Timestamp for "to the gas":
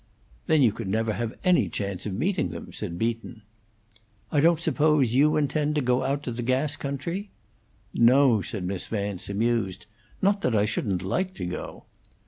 6.23-6.75